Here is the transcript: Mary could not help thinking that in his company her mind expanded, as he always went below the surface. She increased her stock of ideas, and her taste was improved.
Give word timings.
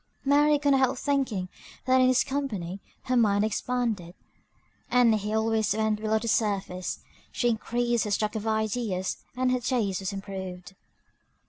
Mary 0.25 0.57
could 0.57 0.71
not 0.71 0.79
help 0.79 0.97
thinking 0.97 1.47
that 1.85 2.01
in 2.01 2.07
his 2.07 2.23
company 2.23 2.79
her 3.03 3.15
mind 3.15 3.45
expanded, 3.45 4.15
as 4.89 5.21
he 5.21 5.31
always 5.31 5.75
went 5.75 6.01
below 6.01 6.17
the 6.17 6.27
surface. 6.27 7.01
She 7.31 7.49
increased 7.49 8.05
her 8.05 8.09
stock 8.09 8.35
of 8.35 8.47
ideas, 8.47 9.17
and 9.37 9.51
her 9.51 9.59
taste 9.59 9.99
was 9.99 10.11
improved. 10.11 10.73